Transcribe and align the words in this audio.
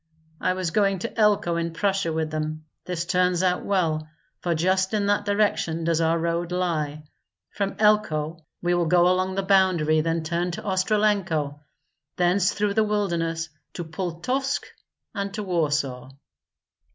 "I 0.39 0.53
was 0.53 0.71
going 0.71 0.97
to 0.97 1.15
Elko 1.15 1.57
in 1.57 1.73
Prussia 1.73 2.11
with 2.11 2.31
them; 2.31 2.65
this 2.85 3.05
turns 3.05 3.43
out 3.43 3.63
well, 3.63 4.09
for 4.39 4.55
just 4.55 4.95
in 4.95 5.05
that 5.05 5.25
direction 5.25 5.83
does 5.83 6.01
our 6.01 6.17
road 6.17 6.51
lie. 6.51 7.03
From 7.51 7.75
Elko 7.77 8.43
we 8.63 8.73
will 8.73 8.87
go 8.87 9.07
along 9.07 9.35
the 9.35 9.43
boundary, 9.43 10.01
then 10.01 10.23
turn 10.23 10.49
to 10.53 10.63
Ostrolenko, 10.63 11.59
thence 12.15 12.51
through 12.51 12.73
the 12.73 12.83
wilderness 12.83 13.49
to 13.73 13.83
Pultusk 13.83 14.65
and 15.13 15.31
to 15.35 15.43
Warsaw." 15.43 16.09